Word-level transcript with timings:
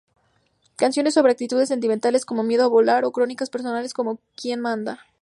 Canciones 0.77 1.13
sobre 1.13 1.31
actitudes 1.31 1.67
sentimentales, 1.69 2.25
como 2.25 2.41
Miedo 2.41 2.63
a 2.63 2.67
volar, 2.67 3.05
o 3.05 3.11
crónicas 3.11 3.51
personales 3.51 3.93
como 3.93 4.17
Quien 4.35 4.59
manda. 4.59 5.01